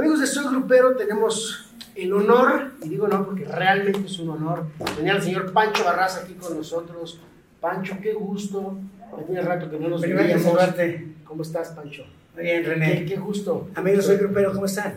[0.00, 4.68] Amigos de Soy Grupero, tenemos el honor, y digo no porque realmente es un honor,
[4.96, 7.20] tener al señor Pancho Barraza aquí con nosotros.
[7.60, 8.78] Pancho, qué gusto.
[9.26, 10.42] Tenía rato que no nos veíamos.
[10.42, 11.06] saludarte.
[11.22, 12.06] ¿Cómo estás, Pancho?
[12.34, 13.04] Muy bien, Qué, René.
[13.04, 13.68] qué gusto.
[13.74, 14.94] Amigos, soy grupero, ¿cómo están?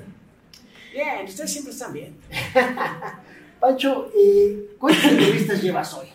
[0.93, 2.15] Bien, ustedes siempre están bien.
[3.59, 6.07] Pancho, eh, ¿cuántas entrevistas llevas hoy?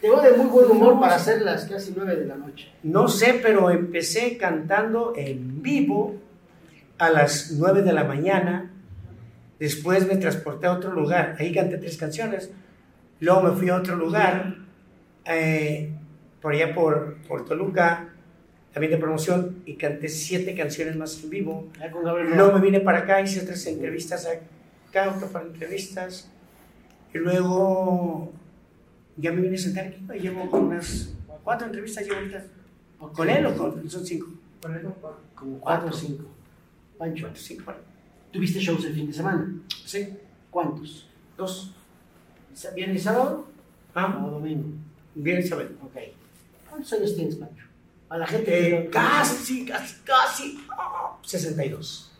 [0.00, 2.68] Te veo de muy buen humor para hacer las casi nueve de la noche.
[2.82, 6.16] No sé, pero empecé cantando en vivo
[6.98, 8.70] a las 9 de la mañana.
[9.58, 11.36] Después me transporté a otro lugar.
[11.38, 12.50] Ahí canté tres canciones.
[13.20, 14.56] Luego me fui a otro lugar,
[15.24, 15.92] eh,
[16.40, 18.10] por allá por, por Toluca,
[18.72, 21.68] también de promoción, y canté siete canciones más en vivo.
[21.92, 26.30] Con Gabriel Luego me vine para acá, hice otras entrevistas acá, otro para entrevistas.
[27.12, 28.32] Y luego
[29.16, 30.06] ya me vine a sentar aquí.
[30.14, 31.12] y Llevo unas
[31.42, 32.44] cuatro entrevistas llevo ahorita.
[32.98, 34.28] ¿Con él o con Son cinco.
[35.34, 36.24] Como cuatro o cinco.
[36.98, 37.82] Pancho, cinco, cuatro.
[38.32, 39.54] ¿tuviste shows el fin de semana?
[39.84, 40.08] Sí,
[40.50, 41.06] ¿Cuántos?
[41.36, 41.72] dos.
[42.74, 43.46] ¿Viernes y sábado?
[43.94, 44.64] Ah, ¿O domingo?
[45.14, 45.76] bien Isabel.
[45.82, 45.96] Ok.
[46.68, 47.64] ¿Cuántos años tienes, Pancho?
[48.08, 50.58] A la gente Eh, casi, casi, casi.
[50.70, 52.12] ah, 62.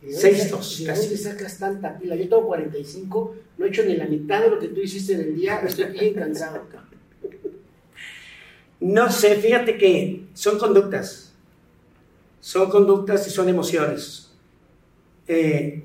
[0.00, 1.00] ¿De dónde seis, dos, ¿De casi.
[1.02, 2.14] dónde sacas tanta pila?
[2.16, 5.20] Yo tengo 45, no he hecho ni la mitad de lo que tú hiciste en
[5.22, 6.66] el día, estoy bien cansado.
[6.70, 6.88] cabrón.
[8.80, 11.27] No sé, fíjate que son conductas.
[12.40, 14.32] Son conductas y son emociones.
[15.26, 15.82] Eh,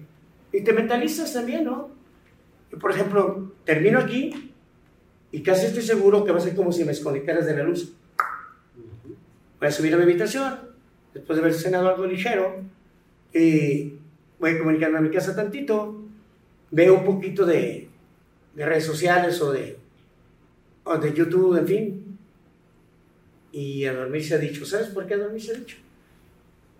[0.51, 1.91] y te mentalizas también, ¿no?
[2.79, 4.53] Por ejemplo, termino aquí
[5.31, 7.93] y casi estoy seguro que va a ser como si me desconectaras de la luz.
[9.59, 10.59] Voy a subir a mi habitación,
[11.13, 12.63] después de haber cenado algo ligero,
[13.33, 16.03] voy a comunicarme a mi casa tantito,
[16.69, 17.89] veo un poquito de,
[18.55, 19.77] de redes sociales o de,
[20.83, 22.17] o de YouTube, en fin,
[23.51, 24.65] y a dormir se ha dicho.
[24.65, 25.77] ¿Sabes por qué a dormir se ha dicho?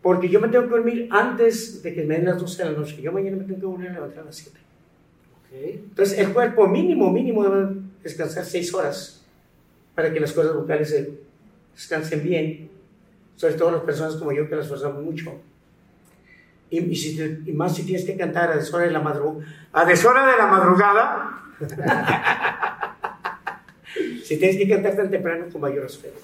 [0.03, 2.77] Porque yo me tengo que dormir antes de que me den las 12 de la
[2.77, 3.01] noche.
[3.01, 4.59] Yo mañana me tengo que volver a levantar a las 7.
[5.39, 5.53] Ok.
[5.89, 9.23] Entonces, el cuerpo mínimo, mínimo debe descansar 6 horas
[9.95, 11.09] para que las cuerdas vocales se
[11.73, 12.69] descansen bien.
[13.37, 15.33] Sobre todo las personas como yo que las forzamos mucho.
[16.69, 19.45] Y, y si te- y más si tienes que cantar a deshora de la madrugada.
[19.71, 21.39] A deshora de la madrugada.
[24.23, 26.19] si tienes que cantar tan temprano, con mayor respeto.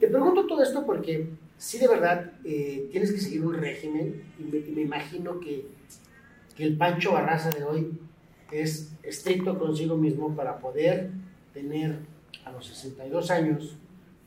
[0.00, 1.26] Te pregunto todo esto porque
[1.62, 5.68] sí de verdad eh, tienes que seguir un régimen y me, imagino que,
[6.56, 8.00] que el Pancho Barraza de hoy
[8.50, 11.10] es estricto consigo mismo para poder
[11.54, 11.98] tener
[12.44, 13.76] a los 62 años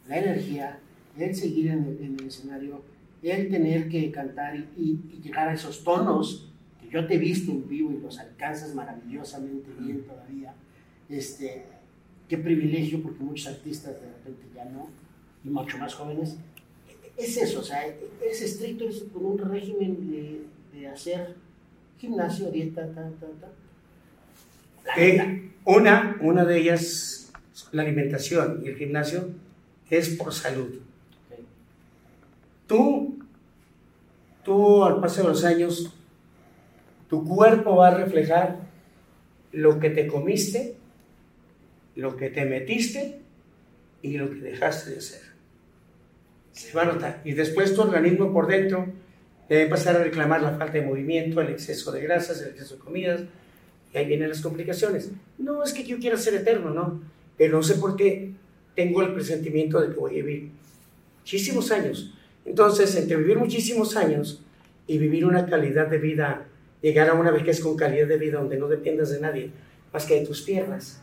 [0.07, 0.79] la energía,
[1.17, 2.81] el seguir en el, en el escenario,
[3.21, 6.49] el tener que cantar y llegar a esos tonos
[6.81, 10.53] que yo te he visto en vivo y los alcanzas maravillosamente bien todavía.
[11.09, 11.65] Este,
[12.29, 14.87] qué privilegio porque muchos artistas de repente ya no
[15.43, 16.37] y mucho más jóvenes,
[17.17, 20.41] es eso, o sea, es estricto es con un régimen de,
[20.73, 21.35] de hacer
[21.97, 25.01] gimnasio, dieta, ta, ta, ta.
[25.01, 27.31] Eh, una, una de ellas,
[27.71, 29.29] la alimentación y el gimnasio,
[29.89, 30.79] es por salud.
[32.67, 33.19] Tú,
[34.43, 35.93] tú al paso de los años,
[37.09, 38.59] tu cuerpo va a reflejar
[39.51, 40.75] lo que te comiste,
[41.95, 43.21] lo que te metiste
[44.01, 45.34] y lo que dejaste de hacer.
[46.55, 47.21] Se va a notar.
[47.25, 48.87] Y después tu organismo por dentro
[49.49, 52.79] debe empezar a reclamar la falta de movimiento, el exceso de grasas, el exceso de
[52.79, 53.21] comidas,
[53.93, 55.11] y ahí vienen las complicaciones.
[55.37, 57.01] No es que yo quiera ser eterno, no,
[57.37, 58.31] pero no sé por qué
[58.73, 60.51] tengo el presentimiento de que voy a vivir
[61.19, 62.13] muchísimos años.
[62.45, 64.41] Entonces, entre vivir muchísimos años
[64.87, 66.45] y vivir una calidad de vida,
[66.81, 69.51] llegar a una vejez con calidad de vida donde no dependas de nadie,
[69.91, 71.01] más que de tus piernas,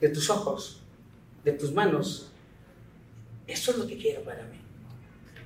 [0.00, 0.82] de tus ojos,
[1.44, 2.32] de tus manos,
[3.46, 4.65] eso es lo que quiero para mí.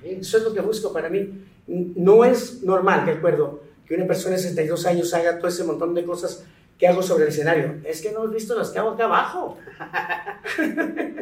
[0.03, 1.45] Eso es lo que busco para mí.
[1.67, 5.93] No es normal, de acuerdo, que una persona de 62 años haga todo ese montón
[5.93, 6.43] de cosas
[6.77, 7.75] que hago sobre el escenario.
[7.83, 9.57] Es que no has visto las que hago acá abajo.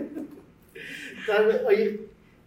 [1.67, 1.99] Oye,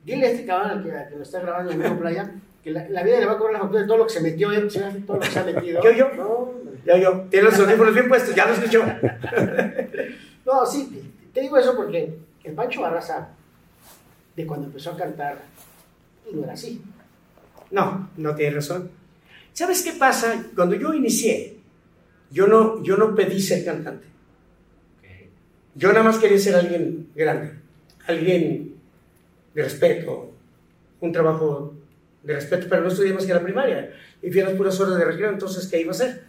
[0.04, 2.32] dile a este cabrón que, nos está grabando en Nuevo Playa
[2.64, 4.20] que la, la vida le va a cobrar la factura de todo lo que se
[4.20, 4.68] metió, ¿eh?
[5.06, 5.82] Todo lo que se ha metido.
[5.82, 6.10] ¿Yo, yo?
[6.16, 6.52] No.
[6.84, 8.82] Ya yo, tiene los audífonos bien puestos, ya lo escuchó.
[10.44, 13.28] No, sí, te- digo eso porque el Pancho Barraza,
[14.34, 15.38] de cuando empezó a cantar,
[16.32, 16.82] no era así.
[17.70, 18.90] No, no tiene razón.
[19.52, 20.46] ¿Sabes qué pasa?
[20.54, 21.58] Cuando yo inicié,
[22.30, 24.06] yo no, yo no pedí ser cantante.
[25.74, 27.54] Yo nada más quería ser alguien grande,
[28.06, 28.74] alguien
[29.54, 30.32] de respeto,
[31.00, 31.74] un trabajo
[32.22, 33.90] de respeto, pero no estudié más que la primaria.
[34.22, 36.24] Y fui a las puras horas de recreo, entonces, ¿qué iba a hacer?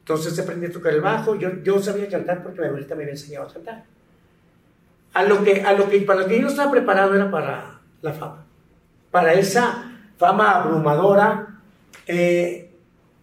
[0.00, 3.14] Entonces aprendí a tocar el bajo, yo, yo sabía cantar porque mi abuelita me había
[3.14, 3.84] enseñado a cantar.
[5.14, 8.12] A lo que, a lo que, para lo que yo estaba preparado era para la
[8.12, 8.44] fama,
[9.14, 11.60] para esa fama abrumadora
[12.08, 12.68] eh,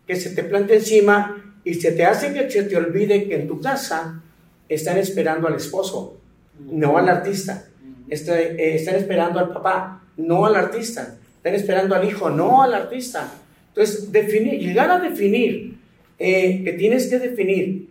[0.08, 3.46] que se te plante encima y se te hace que se te olvide que en
[3.46, 4.24] tu casa
[4.70, 6.18] están esperando al esposo,
[6.60, 7.66] no al artista.
[8.10, 11.18] Eh, están esperando al papá, no al artista.
[11.36, 13.30] Están esperando al hijo, no al artista.
[13.68, 15.78] Entonces, definir, llegar a definir
[16.18, 17.90] eh, que tienes que definir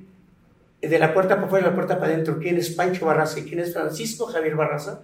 [0.80, 3.42] de la puerta para afuera y la puerta para adentro quién es Pancho Barraza y
[3.42, 5.02] quién es Francisco Javier Barraza,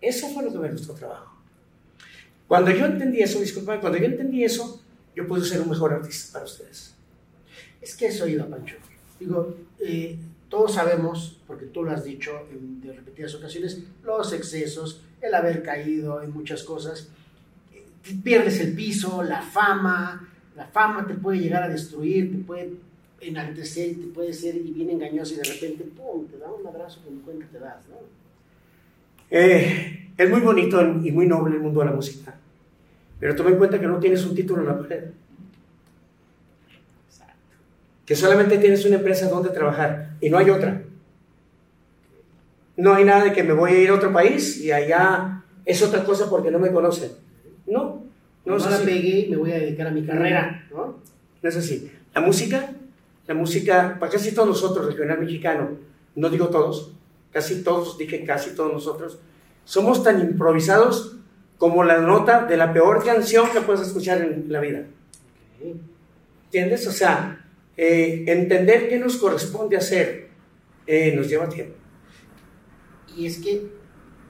[0.00, 1.39] eso fue lo que me gustó trabajo.
[2.50, 4.82] Cuando yo entendí eso, disculpa, cuando yo entendí eso,
[5.14, 6.96] yo pude ser un mejor artista para ustedes.
[7.80, 8.74] Es que eso iba, Pancho.
[9.20, 10.18] Digo, eh,
[10.48, 15.62] todos sabemos, porque tú lo has dicho en de repetidas ocasiones, los excesos, el haber
[15.62, 17.06] caído en muchas cosas,
[17.72, 17.84] eh,
[18.24, 22.72] pierdes el piso, la fama, la fama te puede llegar a destruir, te puede
[23.20, 27.00] enaltecer, te puede ser y bien engañoso y de repente, ¡pum!, te da un abrazo
[27.04, 27.98] que ni cuenta te das, ¿no?
[29.30, 32.34] Eh, es muy bonito y muy noble el mundo de la música,
[33.18, 35.04] pero toma en cuenta que no tienes un título en la pared
[38.10, 40.82] que solamente tienes una empresa donde trabajar y no hay otra.
[42.76, 45.80] No hay nada de que me voy a ir a otro país y allá es
[45.80, 47.12] otra cosa porque no me conocen.
[47.68, 48.02] No,
[48.44, 48.84] no, es así.
[48.84, 50.98] pegué me voy a dedicar a mi carrera, ¿no?
[51.40, 51.88] No es así.
[52.12, 52.72] La música,
[53.28, 55.68] la música, para casi todos nosotros, regional mexicano,
[56.16, 56.90] no digo todos,
[57.32, 59.20] casi todos, dije casi todos nosotros,
[59.70, 61.16] somos tan improvisados
[61.56, 64.84] como la nota de la peor canción que puedes escuchar en la vida.
[66.46, 66.88] ¿Entiendes?
[66.88, 67.46] O sea,
[67.76, 70.26] eh, entender qué nos corresponde hacer
[70.88, 71.76] eh, nos lleva tiempo.
[73.16, 73.68] Y es que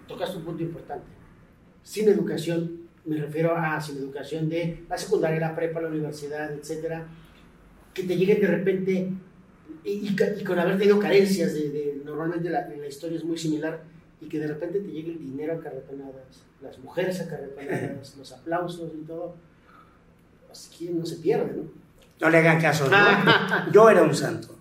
[0.06, 1.06] tocas un punto importante.
[1.82, 7.06] Sin educación, me refiero a sin educación de la secundaria, la prepa, la universidad, etcétera,
[7.94, 9.08] que te lleguen de repente
[9.84, 10.14] y,
[10.44, 13.82] con haber tenido carencias, de, normalmente la, la, historia es muy similar,
[14.20, 18.32] y que de repente te llegue el dinero a carretonadas, las mujeres a carretonadas, los
[18.32, 19.34] aplausos y todo,
[20.46, 21.80] pues quién no se pierde, ¿no?
[22.20, 22.88] No le hagan caso.
[23.72, 24.54] Yo era un santo.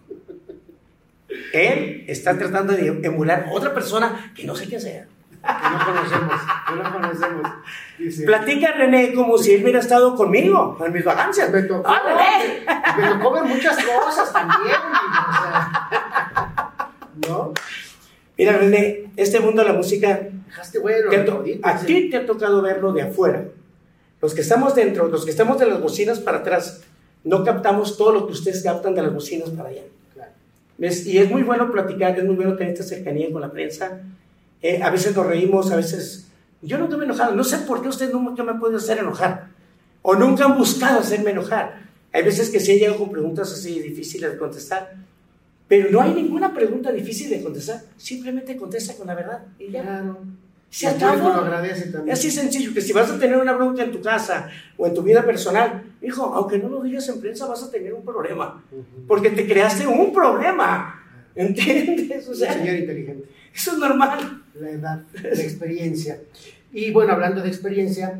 [1.54, 5.06] Él está tratando de emular a otra persona que no sé qué sea.
[5.42, 7.52] Que no conocemos, que no conocemos.
[8.26, 11.50] Platica René como si él hubiera estado conmigo en mis vacancias.
[11.52, 12.66] Me tocó, ah, René.
[12.98, 14.76] Me tocó ver muchas cosas también.
[17.28, 17.54] ¿No?
[18.38, 20.28] Mira, René, este mundo de la música.
[20.48, 21.10] Dejaste bueno.
[21.64, 23.46] a ti te ha tocado verlo de afuera.
[24.22, 26.82] Los que estamos dentro, los que estamos de las bocinas para atrás,
[27.24, 29.84] no captamos todo lo que ustedes captan de las bocinas para allá.
[31.06, 34.02] Y es muy bueno platicar, es muy bueno tener esta cercanía con la prensa.
[34.62, 36.28] Eh, a veces nos reímos, a veces...
[36.62, 39.48] Yo no me enojado, no sé por qué ustedes nunca me han podido hacer enojar.
[40.02, 41.82] O nunca han buscado hacerme enojar.
[42.12, 44.94] Hay veces que sí he llegado con preguntas así difíciles de contestar.
[45.70, 47.84] Pero no hay ninguna pregunta difícil de contestar.
[47.96, 49.46] Simplemente contesta con la verdad.
[49.60, 50.14] Y ya.
[50.70, 51.46] Se acabó.
[52.06, 54.94] Es así sencillo, que si vas a tener una bronca en tu casa o en
[54.94, 58.64] tu vida personal, hijo, aunque no lo digas en prensa, vas a tener un problema.
[59.08, 60.96] Porque te creaste un problema.
[61.36, 62.28] ¿Entiendes?
[62.28, 63.30] O sea, señor inteligente.
[63.54, 64.44] Eso es normal.
[64.60, 66.20] La edad, la experiencia.
[66.74, 68.20] Y bueno, hablando de experiencia,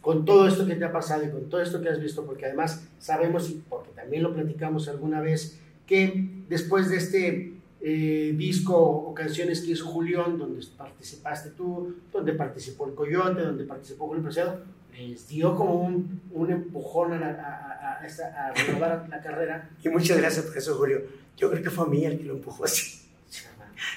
[0.00, 2.46] con todo esto que te ha pasado y con todo esto que has visto, porque
[2.46, 8.76] además sabemos, y porque también lo platicamos alguna vez, que después de este eh, disco
[8.76, 14.22] o canciones que hizo Julián, donde participaste tú, donde participó el Coyote, donde participó Julio
[14.22, 14.60] Preciado,
[14.96, 19.70] les dio como un, un empujón a, a, a, renovar la carrera.
[19.82, 21.02] Y muchas gracias por eso, Julio.
[21.36, 22.98] Yo creo que fue a mí el que lo empujó así.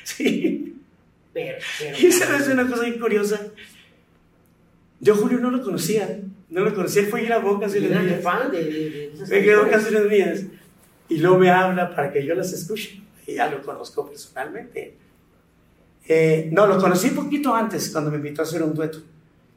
[0.03, 0.77] Sí.
[1.33, 3.39] Pero, pero, y sabes una cosa muy curiosa.
[5.00, 6.19] Yo Julio no lo conocía.
[6.50, 8.21] No lo conocía, fue y grabó canciones mías.
[8.21, 10.43] fan de, de, Me quedó canciones mías.
[11.12, 13.01] Y luego me habla para que yo las escuche
[13.36, 14.96] ya lo conozco personalmente.
[16.08, 19.00] Eh, no, lo conocí poquito antes, cuando me invitó a hacer un dueto.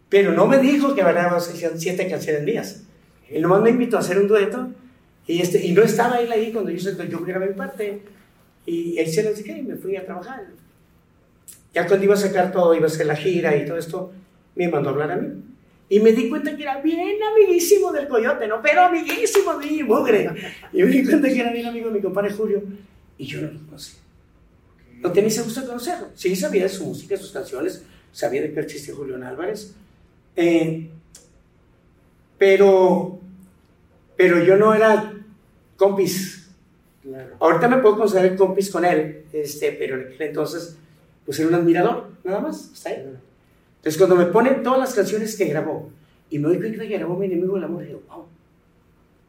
[0.08, 2.82] Pero no me dijo que grababa siete canciones mías.
[3.28, 4.70] Él nomás me invitó a hacer un dueto
[5.26, 8.02] y, este, y no estaba él ahí cuando yo, yo grabé mi parte.
[8.66, 10.46] Y él se lo dije y me fui a trabajar.
[11.72, 14.12] Ya cuando iba a sacar todo, iba a hacer la gira y todo esto,
[14.54, 15.42] me mandó a hablar a mí.
[15.88, 18.62] Y me di cuenta que era bien amiguísimo del coyote, ¿no?
[18.62, 20.30] Pero amiguísimo de mi mugre.
[20.72, 22.62] Y me di cuenta que era bien amigo de mi compadre Julio.
[23.18, 24.00] Y yo no lo conocía.
[25.00, 26.08] No tenía ese gusto de conocerlo.
[26.14, 29.74] Sí sabía de su música, sus canciones, sabía de qué existía Julián Álvarez.
[30.34, 30.88] Eh,
[32.38, 33.20] pero,
[34.16, 35.12] pero yo no era
[35.76, 36.48] compis.
[37.38, 40.76] Ahorita me puedo considerar compis con él, este, pero en aquel entonces,
[41.26, 42.70] pues era un admirador, nada más.
[42.72, 43.04] Está ahí.
[43.84, 45.90] Entonces, cuando me ponen todas las canciones que grabó
[46.30, 48.24] y me doy cuenta que grabó Mi enemigo del amor, digo, wow,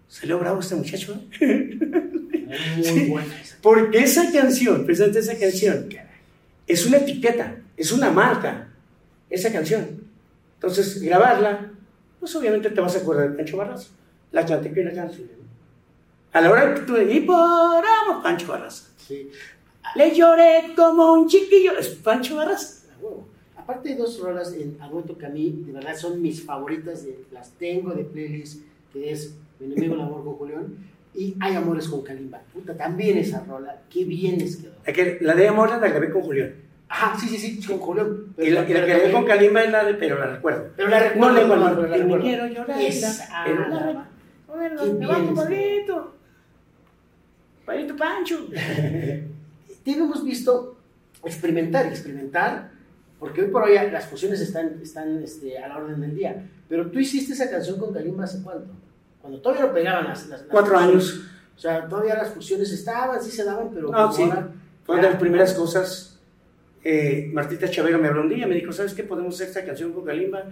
[0.07, 1.21] salió bravo este muchacho.
[1.41, 1.77] ¿eh?
[2.77, 5.89] Muy buena Porque esa canción, presente esa canción,
[6.67, 8.69] es una etiqueta, es una marca,
[9.29, 10.01] esa canción.
[10.53, 11.71] Entonces, grabarla,
[12.21, 13.89] pues obviamente te vas a acordar de Pancho Barrazo.
[14.31, 15.27] la canté que la canción.
[16.31, 18.89] A la hora que tú y por amo Pancho Barras.
[19.05, 19.29] Sí.
[19.97, 21.77] Le lloré como un chiquillo.
[21.77, 22.85] Es Pancho Barras.
[23.65, 27.25] Aparte de dos rolas en Aguento que a mí, de verdad, son mis favoritas, de-
[27.31, 28.61] las tengo de playlist,
[28.93, 30.67] que es Mi enemigo el amor con Julián
[31.15, 32.41] y Hay amores con Kalimba.
[32.53, 34.73] Puta, también esa rola, qué bien les quedó.
[34.85, 36.53] La, que- la de Amor la grabé con Julián.
[36.89, 38.17] Ajá, sí, sí, sí, con Julián.
[38.37, 40.69] Y la, y la que grabé con Kalimba es la de, pero la recuerdo.
[40.75, 41.27] Pero la recuerdo.
[41.27, 42.23] No le pero vuelvo la recuerdo.
[42.23, 42.79] quiero llorar.
[42.81, 44.03] Esa, pero la recuerdo.
[44.47, 45.43] Bueno, Qué me bien va está.
[45.43, 46.15] bonito.
[47.65, 48.47] Palito Pancho.
[49.83, 50.77] Te hemos visto
[51.23, 52.71] experimentar, experimentar,
[53.19, 56.49] porque hoy por hoy las fusiones están, están este, a la orden del día.
[56.67, 58.71] Pero tú hiciste esa canción con Kalimba hace cuánto?
[59.21, 61.21] Cuando todavía no pegaban las, las- Cuatro años.
[61.55, 64.23] O sea, todavía las fusiones estaban, sí se daban, pero Ah, como sí.
[64.23, 64.49] ahora-
[64.85, 66.19] Fue una de las primeras cosas.
[66.83, 69.01] Eh, Martita Chavero me habló un día, me dijo, ¿sabes qué?
[69.03, 70.43] Podemos hacer esta canción con Kalimba.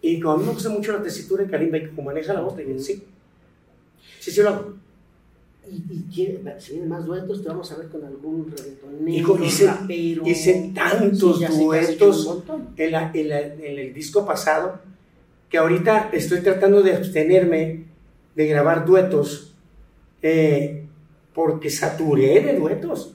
[0.00, 2.40] Y como a mí me gusta mucho la tesitura de Kalimba y como maneja la
[2.40, 3.04] voz, le dije, sí.
[4.18, 4.74] Sí, sí lo hago.
[5.70, 9.66] Y, y quiere- si vienen más duetos, te vamos a ver con algún reggaetonero, hice-
[9.66, 10.22] rapero.
[10.26, 12.42] hice tantos Sí, duetos.
[12.76, 14.80] En, la- en la- en el disco pasado,
[15.50, 17.84] que ahorita estoy tratando de abstenerme
[18.34, 19.54] de grabar duetos,
[20.22, 20.84] eh,
[21.34, 23.14] porque saturé de duetos.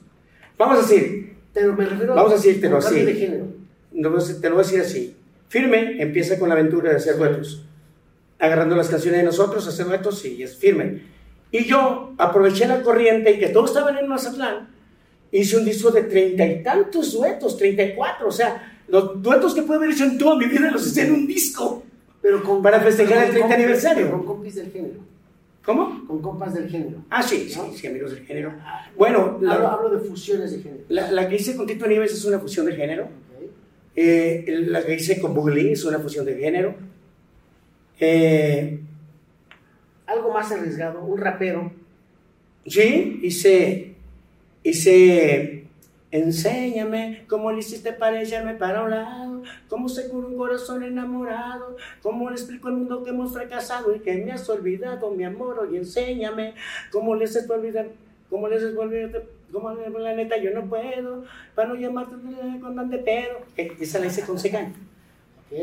[0.58, 3.00] Vamos a decir, Pero me refiero Vamos a decírtelo así.
[3.04, 3.46] de género.
[3.92, 4.10] te lo
[4.56, 5.14] voy a decir así.
[5.48, 7.64] Firme empieza con la aventura de hacer duetos,
[8.40, 11.02] agarrando las canciones de nosotros, hacer duetos y es firme.
[11.56, 14.68] Y yo aproveché la corriente y que todos estaban en Mazatlán,
[15.30, 19.54] hice un disco de treinta y tantos duetos, treinta y cuatro, o sea, los duetos
[19.54, 21.84] que pude haber hecho en toda mi vida los hice en un disco.
[22.20, 24.10] Pero con, Para festejar el con 30 compas- aniversario.
[24.10, 24.94] Con compis del género.
[25.64, 26.04] ¿Cómo?
[26.08, 27.04] Con compas del género.
[27.08, 27.72] Ah, sí, sí, ¿No?
[27.72, 28.52] sí, amigos del género.
[28.96, 30.82] Bueno, Hablo, la, hablo de fusiones de género.
[30.88, 33.08] la- la que hice con Tito Nieves es una fusión de género.
[33.96, 36.74] Eh, la que hice con Bugly es una fusión de género.
[38.00, 38.80] Eh,
[40.06, 41.72] Algo más arriesgado, un rapero.
[42.66, 43.94] sí, hice,
[44.62, 45.64] hice,
[46.10, 48.22] enséñame cómo le hiciste para
[48.58, 53.10] para un lado, cómo se cura un corazón enamorado, cómo le explico al mundo que
[53.10, 56.54] hemos fracasado y que me has olvidado, mi amor, oye, enséñame
[56.92, 57.86] cómo le haces olvidar,
[58.28, 62.14] cómo le haces olvidarte, cómo la neta yo no puedo, para no llamarte
[62.60, 63.38] con tan de pedo.
[63.56, 64.93] Esa la hice con Secan.
[65.50, 65.58] Ok.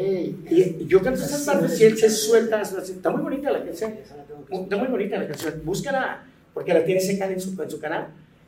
[0.50, 2.62] Y yo canto esas partes y él se suelta.
[2.62, 3.94] Está muy bonita la canción.
[3.94, 4.02] Que
[4.64, 5.62] Está muy bonita la canción.
[5.64, 6.24] Búscala,
[6.54, 8.08] porque la tiene Secan en su, en su canal.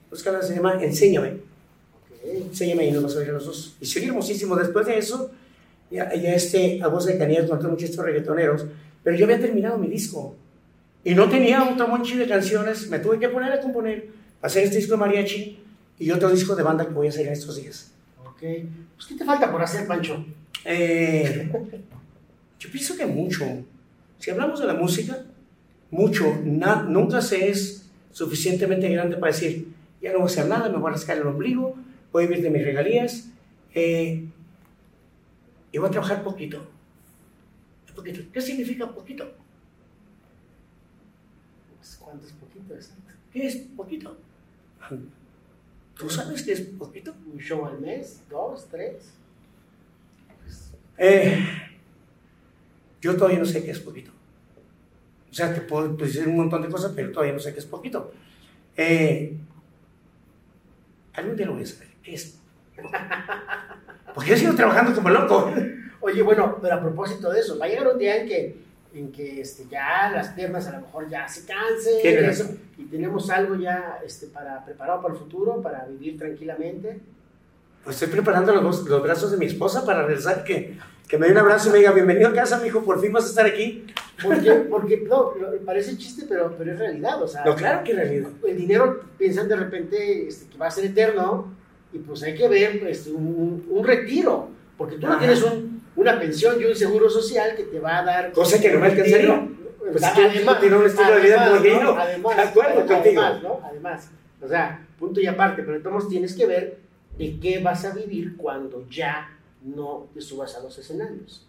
[0.09, 1.29] Búscala, se llama Enséñame.
[1.29, 2.47] Ok.
[2.49, 3.75] Enséñame y nos vas a oír los dos.
[3.79, 4.55] Y se oye hermosísimo.
[4.55, 5.31] Después de eso,
[5.89, 8.65] ya, ya este, a voz de Canías con muchos estos reggaetoneros.
[9.03, 10.35] Pero yo había terminado mi disco.
[11.03, 12.89] Y no tenía otro monchi de canciones.
[12.89, 14.07] Me tuve que poner a componer.
[14.39, 15.59] para Hacer este disco de mariachi
[15.99, 17.91] y otro disco de banda que voy a hacer en estos días.
[18.25, 18.39] Ok.
[18.95, 20.25] Pues, ¿qué te falta por hacer, Pancho?
[20.65, 21.51] Eh,
[22.59, 23.45] yo pienso que mucho.
[24.19, 25.25] Si hablamos de la música,
[25.91, 26.25] mucho.
[26.43, 29.67] Na- nunca se es suficientemente grande para decir,
[30.01, 31.75] ya no voy a hacer nada, me voy a rascar el ombligo,
[32.11, 33.27] voy a vivir de mis regalías
[33.73, 34.25] eh,
[35.71, 36.65] y voy a trabajar poquito.
[37.95, 38.21] poquito.
[38.31, 39.31] ¿Qué significa poquito?
[41.77, 42.73] Pues, ¿Cuánto es poquito?
[43.31, 44.17] ¿Qué es poquito?
[45.97, 47.13] ¿Tú sabes qué es poquito?
[47.31, 48.21] ¿Un show al mes?
[48.29, 48.67] ¿Dos?
[48.69, 49.13] ¿Tres?
[50.97, 51.45] Eh,
[53.01, 54.11] yo todavía no sé qué es poquito.
[55.29, 57.65] O sea, te puedo decir un montón de cosas, pero todavía no sé qué es
[57.65, 58.11] poquito.
[58.77, 59.35] Eh,
[61.13, 61.89] algún día lo voy a saber.
[62.03, 62.39] ¿Qué es?
[64.13, 65.51] Porque yo sigo trabajando como loco.
[66.01, 68.57] Oye, bueno, pero a propósito de eso, va a llegar un día en que,
[68.93, 72.83] en que este, ya las piernas a lo mejor ya se cansen y eso, y
[72.83, 76.99] tenemos algo ya este, para, preparado para el futuro, para vivir tranquilamente.
[77.83, 81.33] Pues estoy preparando los, los brazos de mi esposa para regresar, que, que me dé
[81.33, 83.85] un abrazo y me diga, bienvenido a casa, mijo, por fin vas a estar aquí.
[84.23, 85.33] Porque, porque no,
[85.65, 87.21] parece chiste, pero, pero es realidad.
[87.21, 88.29] O sea, No, claro que en realidad.
[88.47, 91.51] el dinero piensan de repente este, que va a ser eterno
[91.91, 94.47] y pues hay que ver pues, un, un retiro,
[94.77, 98.03] porque tú no tienes un- una pensión y un seguro social que te va a
[98.05, 98.31] dar...
[98.31, 99.47] Cosa que no me alcanzaría.
[99.91, 101.91] Pues es que yo tengo un estilo de vida muy ¿no?
[101.97, 103.21] Además, De acuerdo además, contigo.
[103.43, 103.59] ¿no?
[103.63, 104.09] Además,
[104.41, 106.77] o sea, punto y aparte, pero entonces tienes que ver
[107.17, 109.29] de qué vas a vivir cuando ya
[109.63, 111.47] no te subas a los escenarios.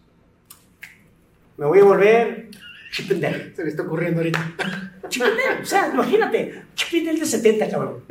[1.57, 2.49] Me voy a volver
[2.91, 3.53] chipendel.
[3.55, 4.91] Se me está ocurriendo ahorita.
[5.09, 8.03] Chipendel, o sea, imagínate, chipendel de 70, cabrón.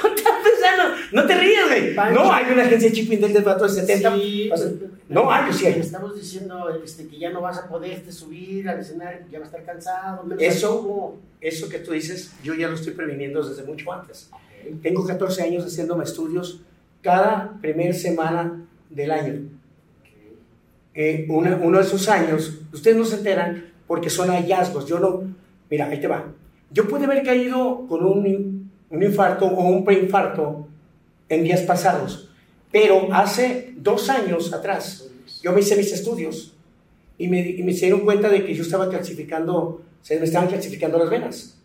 [0.00, 0.96] ¿Cuánto estás pensando?
[1.12, 1.94] No te rías, güey.
[2.14, 4.14] No hay una agencia chipendel del vato de 70.
[4.14, 4.70] Sí, O sea,
[5.08, 5.80] no hay, sí hay.
[5.80, 9.58] Estamos diciendo este, que ya no vas a poderte subir al escenario, ya vas a
[9.58, 10.24] estar cansado.
[10.24, 11.18] menos Eso-.
[11.40, 14.30] Eso que tú dices, yo ya lo estoy previniendo desde mucho antes.
[14.82, 16.60] Tengo 14 años haciéndome estudios
[17.02, 19.40] cada primer semana del año.
[20.94, 24.86] Eh, una- uno de esos años, ustedes no se enteran porque son hallazgos.
[24.86, 25.22] Yo no,
[25.70, 26.24] mira, ahí te va.
[26.72, 30.66] Yo pude haber caído con un, un infarto o un preinfarto
[31.28, 32.28] en días pasados,
[32.72, 35.08] pero hace dos años atrás
[35.42, 36.54] yo me hice mis estudios
[37.18, 40.98] y me, y me dieron cuenta de que yo estaba calcificando, se me estaban calcificando
[40.98, 41.59] las venas.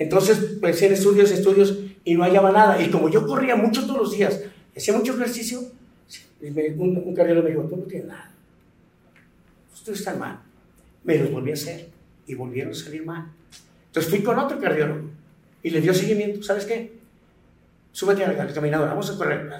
[0.00, 2.82] Entonces pensé en estudios, estudios y no hallaba nada.
[2.82, 4.40] Y como yo corría mucho todos los días,
[4.74, 5.60] hacía mucho ejercicio,
[6.40, 8.32] un, un cardiólogo me dijo, tú no tienes nada.
[9.74, 10.40] Ustedes están mal.
[11.04, 11.90] Me los volví a hacer
[12.26, 13.26] y volvieron a salir mal.
[13.88, 15.10] Entonces fui con otro cardiólogo
[15.62, 16.42] y le dio seguimiento.
[16.42, 16.94] ¿Sabes qué?
[17.92, 19.52] Súbete a la caminadora, vamos a correr.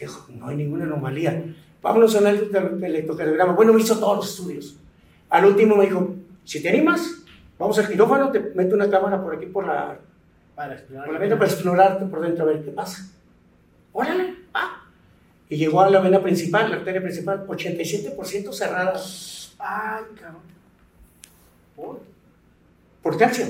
[0.00, 1.44] Dijo, no hay ninguna anomalía.
[1.82, 3.52] Vámonos a un electrocardiograma.
[3.52, 4.76] Bueno, me hizo todos los estudios.
[5.28, 6.14] Al último me dijo,
[6.44, 7.23] si te animas,
[7.58, 9.98] Vamos al quirófano, te meto una cámara por aquí por la.
[10.54, 11.06] Para explorar.
[11.06, 13.08] Por la para explorarte por dentro a ver qué pasa.
[13.92, 14.82] Órale, ah.
[15.48, 18.94] Y llegó a la vena principal, la arteria principal, 87% cerrada.
[19.58, 20.42] Ay, cabrón.
[21.76, 22.00] ¿Por?
[23.02, 23.46] Por calcio.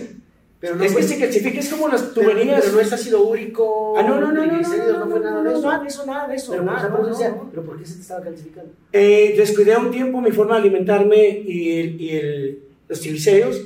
[0.60, 2.62] Pero no es que se calcifica, es como las tuberías.
[2.62, 3.98] Pero, no es ácido úrico.
[3.98, 4.44] Ah, no, no, no.
[4.46, 5.66] No, no, no, fue nada de eso.
[5.66, 6.52] Nada de eso, nada de eso.
[6.52, 8.72] Pero, nada, no, no, ¿Pero por qué se te estaba calcificando?
[8.92, 13.60] Eh, descuidé un tiempo mi forma de alimentarme y, el, y el, los triglicéridos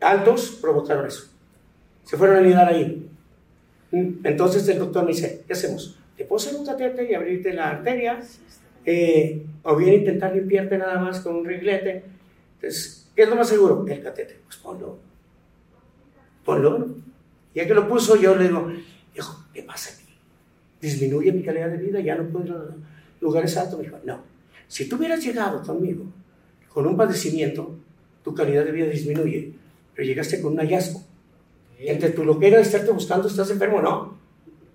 [0.00, 1.30] altos provocaron eso.
[2.04, 3.08] Se fueron a anidar ahí.
[3.92, 5.98] Entonces el doctor me dice, ¿qué hacemos?
[6.16, 8.20] ¿Te puedo hacer un catéter y abrirte la arteria?
[8.84, 12.02] Eh, o bien intentar limpiarte nada más con un riglete.
[12.56, 13.84] Entonces, ¿qué es lo más seguro?
[13.88, 14.38] El catéter.
[14.44, 14.98] Pues ponlo.
[16.44, 16.88] Ponlo.
[17.54, 18.72] Ya que lo puso, yo le digo,
[19.14, 20.12] hijo, ¿qué pasa aquí?
[20.80, 22.64] Disminuye mi calidad de vida, ya no puedo ir a
[23.20, 23.78] lugares altos.
[23.78, 24.22] Me dijo, no.
[24.68, 26.04] Si tú hubieras llegado conmigo
[26.68, 27.76] con un padecimiento,
[28.22, 29.52] tu calidad de vida disminuye
[30.00, 31.02] pero llegaste con un hallazgo.
[31.78, 34.16] Entre tu loquera de estarte buscando, estás enfermo, no.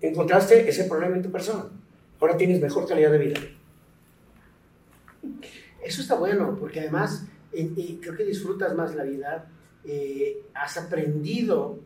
[0.00, 1.64] Encontraste ese problema en tu persona.
[2.20, 3.40] Ahora tienes mejor calidad de vida.
[5.82, 9.48] Eso está bueno, porque además creo que disfrutas más la vida.
[9.84, 11.80] Eh, has aprendido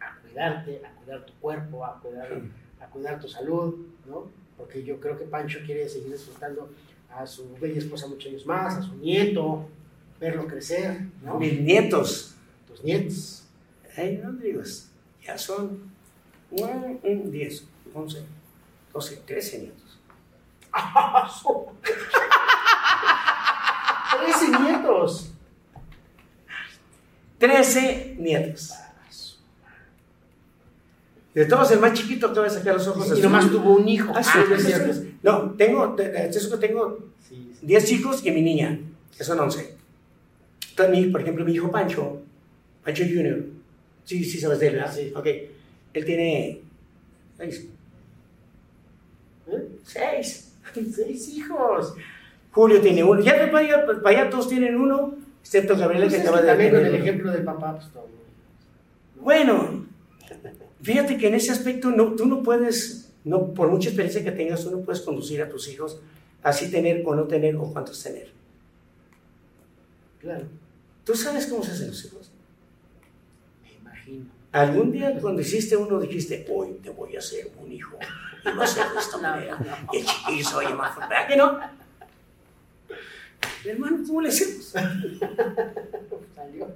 [0.00, 2.42] a cuidarte, a cuidar tu cuerpo, a cuidar,
[2.80, 4.32] a cuidar tu salud, ¿no?
[4.56, 6.72] Porque yo creo que Pancho quiere seguir disfrutando
[7.08, 9.68] a su bella esposa muchos años más, a su nieto,
[10.18, 11.38] verlo crecer, ¿no?
[11.38, 12.36] Mis nietos
[12.82, 13.44] nietos.
[13.96, 14.62] Ay, no digo,
[15.24, 15.90] ya son
[16.50, 18.22] 10, 11,
[18.92, 19.98] 12, 13 nietos.
[24.20, 25.32] 13 nietos.
[27.38, 28.74] 13 nietos.
[31.34, 33.16] De todos, el más chiquito acaba de sacar los ojos.
[33.16, 34.12] Y nomás tuvo un hijo.
[34.14, 34.44] Ah, ah,
[35.22, 36.98] no, tengo, tengo
[37.62, 38.80] 10 hijos y mi niña,
[39.16, 39.76] que son 11.
[40.70, 42.22] Entonces, por ejemplo, mi hijo Pancho
[42.84, 43.44] Pancho Junior.
[44.04, 44.94] Sí, sí sabes de él, ¿verdad?
[44.94, 45.12] Sí.
[45.14, 45.26] Ok.
[45.94, 46.60] Él tiene
[47.36, 47.66] seis.
[49.48, 49.68] ¿Eh?
[49.84, 50.46] Seis.
[50.94, 51.94] Seis hijos.
[52.52, 53.20] Julio tiene uno.
[53.20, 56.86] Ya para allá, para allá todos tienen uno, excepto Gabriela que acaba de también con
[56.86, 58.08] el ejemplo del papá, pues todo.
[59.20, 59.86] Bueno,
[60.82, 64.64] fíjate que en ese aspecto no, tú no puedes, no, por mucha experiencia que tengas,
[64.64, 66.00] tú no puedes conducir a tus hijos
[66.42, 68.30] así tener o no tener o cuántos tener.
[70.20, 70.46] Claro.
[71.04, 72.30] ¿Tú sabes cómo se hacen los hijos?
[74.52, 77.96] Algún día cuando hiciste uno dijiste, hoy te voy a hacer un hijo.
[78.44, 79.58] Y va a ser de esta manera.
[79.92, 81.60] Y el chiquillo oye más ¿verdad que no?
[83.64, 84.74] Hermano, ¿cómo le hacemos?
[86.34, 86.74] Salió.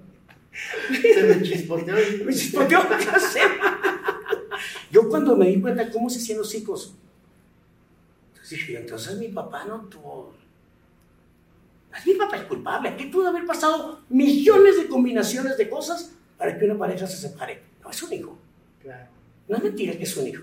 [0.52, 1.94] Se me chispoteó.
[2.24, 3.66] Me chispoteó, ¿qué hacemos?
[4.90, 6.94] Yo cuando me di cuenta cómo se hacían los hijos,
[8.28, 10.34] entonces dije, entonces mi papá no tuvo...
[12.06, 12.88] Mi papá es culpable.
[12.90, 16.12] Aquí pudo haber pasado millones de combinaciones de cosas
[16.44, 17.58] para que una pareja se separe.
[17.82, 18.36] No, es un hijo.
[18.82, 19.06] Claro.
[19.48, 20.42] No es mentira que es un hijo.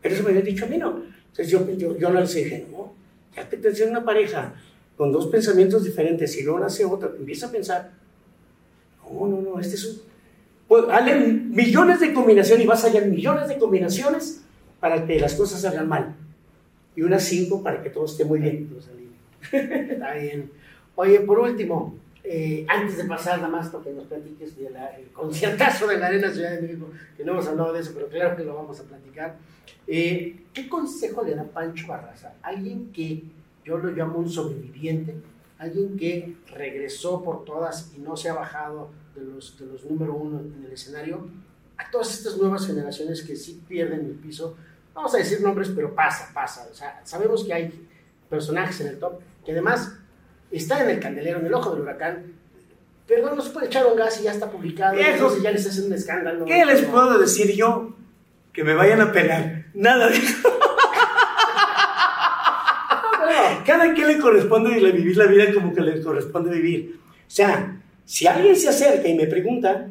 [0.00, 1.02] Pero eso me había dicho a mí, ¿no?
[1.28, 2.94] Entonces yo, yo, yo no les dije, no,
[3.36, 4.54] ya que te una pareja
[4.96, 7.90] con dos pensamientos diferentes y luego nace otra, empieza a pensar,
[9.04, 10.00] no, no, no, este es un...
[10.66, 14.40] Pues, dale millones de combinaciones y vas a hallar millones de combinaciones
[14.80, 16.14] para que las cosas salgan mal.
[16.96, 18.74] Y unas cinco para que todo esté muy bien.
[19.52, 20.50] Está bien.
[20.94, 24.74] Oye, por último, eh, antes de pasar nada más para que nos platiques del
[25.12, 28.36] conciertazo de la Arena Ciudad de México, que no hemos hablado de eso, pero claro
[28.36, 29.36] que lo vamos a platicar.
[29.86, 32.34] Eh, ¿Qué consejo le da Pancho Barraza?
[32.42, 33.24] Alguien que
[33.64, 35.16] yo lo llamo un sobreviviente,
[35.58, 40.14] alguien que regresó por todas y no se ha bajado de los, de los número
[40.14, 41.26] uno en el escenario,
[41.76, 44.56] a todas estas nuevas generaciones que sí pierden el piso,
[44.94, 46.68] vamos a decir nombres, pero pasa, pasa.
[46.70, 47.88] O sea, sabemos que hay
[48.30, 49.92] personajes en el top que además
[50.58, 52.24] está en el candelero, en el ojo del huracán,
[53.06, 55.86] pero no se puede echar un gas y ya está publicado, entonces ya les hacen
[55.86, 56.44] un escándalo.
[56.44, 57.94] ¿Qué les puedo decir yo?
[58.52, 59.66] Que me vayan a pegar.
[59.74, 60.48] Nada de eso.
[63.18, 66.98] a cada quien le corresponde vivir la vida como que le corresponde vivir.
[67.26, 69.88] O sea, si alguien se acerca y me pregunta,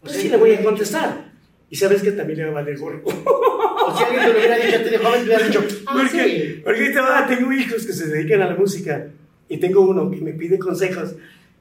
[0.00, 1.32] pues sí le voy a contestar.
[1.70, 3.02] Y sabes que también le va a valer gorro.
[3.04, 6.62] O si alguien te lo hubiera dicho, te joven, te hubiera dicho, ah, porque, sí.
[6.64, 9.08] porque te va, tengo hijos que se dedican a la música
[9.48, 11.14] y tengo uno que me pide consejos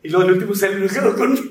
[0.03, 1.43] y luego el último sale enojado conmigo.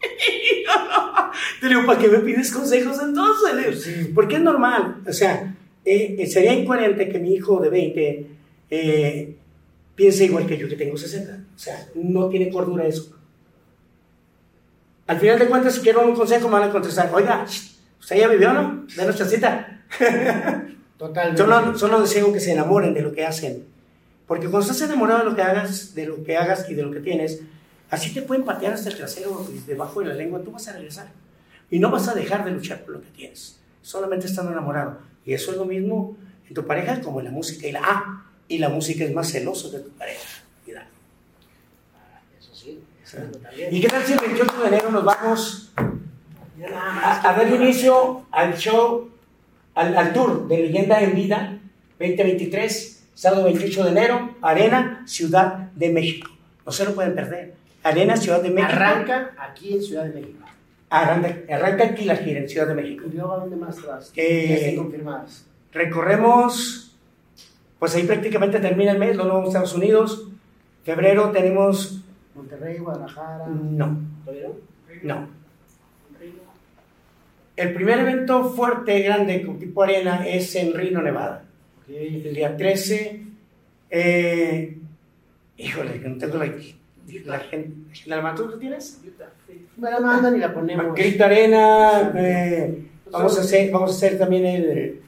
[1.60, 3.54] Te digo, ¿para qué me pides consejos entonces?
[3.54, 4.12] Le Sí.
[4.14, 5.02] Porque es normal.
[5.06, 5.54] O sea,
[5.84, 8.26] eh, eh, sería incoherente que mi hijo de 20
[8.70, 9.36] eh,
[9.94, 11.44] piense igual que yo que tengo 60.
[11.54, 13.16] O sea, no tiene cordura eso.
[15.06, 17.44] Al final de cuentas, si quiero un consejo, me van a contestar, oiga,
[17.98, 18.86] ¿usted ya vivió, no?
[18.96, 19.82] Denos chancita.
[20.96, 21.42] Totalmente.
[21.42, 23.64] Solo, solo deseo que se enamoren de lo que hacen.
[24.30, 26.92] Porque cuando estás enamorado de lo que hagas, de lo que hagas y de lo
[26.92, 27.40] que tienes,
[27.90, 30.72] así te pueden patear hasta el trasero y debajo de la lengua, tú vas a
[30.74, 31.08] regresar.
[31.68, 33.58] Y no vas a dejar de luchar por lo que tienes.
[33.82, 34.98] Solamente estando enamorado.
[35.24, 36.16] Y eso es lo mismo
[36.46, 37.66] en tu pareja como en la música.
[37.66, 40.28] Y la, ah, y la música es más celoso que tu pareja.
[41.96, 43.74] Ah, Eso sí, eso también.
[43.74, 48.56] ¿Y qué tal si el 28 de enero nos vamos a, a dar inicio al
[48.56, 49.10] show,
[49.74, 51.58] al, al tour de Leyenda en Vida
[51.98, 56.30] 2023, sábado 28 de enero, Arena, Ciudad de México.
[56.64, 57.52] No se lo pueden perder.
[57.82, 58.72] Arena, Ciudad de México.
[58.72, 60.38] Arranca aquí en Ciudad de México.
[60.88, 63.04] Arranca, arranca aquí la gira en Ciudad de México.
[63.12, 64.10] ¿Y luego a dónde más vas?
[64.16, 65.46] Eh, confirmadas.
[65.70, 66.96] Recorremos,
[67.78, 70.28] pues ahí prácticamente termina el mes, luego vamos a Estados Unidos.
[70.82, 72.00] Febrero tenemos,
[72.34, 73.48] Monterrey, Guadalajara.
[73.48, 74.48] no, ¿Todavía
[75.02, 75.14] no?
[75.14, 75.28] no.
[77.54, 81.44] El primer evento fuerte, grande, con tipo arena, es en Reno, Nevada.
[81.92, 83.22] El día 13,
[83.90, 84.78] eh,
[85.56, 86.46] híjole, que no tengo la,
[87.24, 87.72] la gente.
[88.06, 89.00] ¿La maratón que tienes?
[89.76, 90.94] Me la mandan y la ponemos.
[90.94, 95.00] Grita Arena, eh, vamos, a hacer, vamos a hacer también el.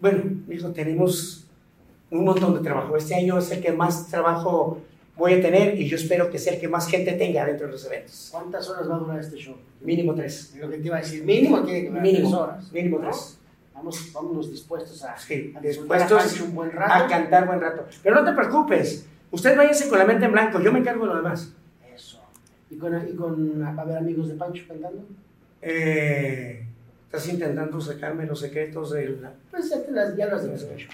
[0.00, 1.46] Bueno, hijo, tenemos
[2.10, 2.96] un montón de trabajo.
[2.96, 4.82] Este año es el que más trabajo
[5.16, 7.72] voy a tener y yo espero que sea el que más gente tenga dentro de
[7.72, 8.28] los eventos.
[8.32, 9.54] ¿Cuántas horas va a durar este show?
[9.80, 10.54] Mínimo tres.
[10.58, 12.72] Lo que te iba a decir, mínimo tiene que durar Mínimo, tres horas.
[12.72, 13.10] mínimo ¿no?
[13.76, 17.04] Vamos, vámonos dispuestos a, Sí, a a dispuestos Pancho un buen rato.
[17.04, 17.86] a cantar buen rato.
[18.02, 21.12] Pero no te preocupes, usted váyase con la mente en blanco, yo me encargo de
[21.12, 21.52] lo demás.
[21.94, 22.20] Eso.
[22.70, 25.04] ¿Y con, y con a haber amigos de Pancho cantando?
[25.60, 26.64] Eh,
[27.04, 29.32] estás intentando sacarme los secretos de la...
[29.50, 30.88] Pues ya, te las, ya las debes Pancho.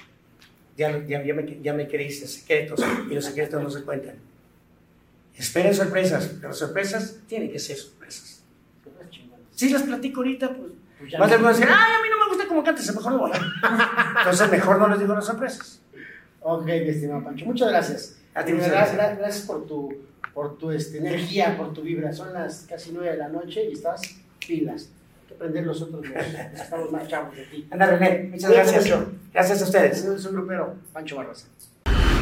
[0.77, 4.17] Ya, ya, ya me, ya me queréis secretos y los secretos no se cuentan.
[5.37, 8.43] Esperen sorpresas, pero sorpresas tienen que ser sorpresas.
[9.55, 12.09] Si las platico ahorita, pues Pues ya más de algunos decir, ay, a mí
[12.53, 13.31] gusta cómo cantas, mejor no voy.
[14.19, 15.81] Entonces mejor no les digo las sorpresas.
[16.41, 18.17] Ok, mi estimado Pancho, muchas gracias.
[18.35, 18.95] A ti gracias.
[18.95, 19.95] gra- gracias por tu,
[20.35, 22.13] por tu este, energía, por tu vibra.
[22.13, 24.01] Son las casi nueve de la noche y estás
[24.47, 24.89] pilas.
[25.23, 26.13] Hay que prender los otros dos.
[26.55, 27.69] Estamos más chavos de ti.
[27.71, 28.99] Anda, René, muchas gracias.
[29.33, 30.05] Gracias a ustedes.
[30.05, 31.47] Es un grupero, Pancho Barraza.